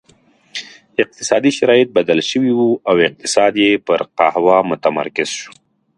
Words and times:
اقتصادي 1.03 1.51
شرایط 1.57 1.89
بدل 1.95 2.19
شوي 2.29 2.51
وو 2.57 2.69
او 2.89 2.95
اقتصاد 3.09 3.53
یې 3.63 3.71
پر 3.87 3.99
قهوه 4.17 4.57
متمرکز 4.71 5.29
شو. 5.39 5.51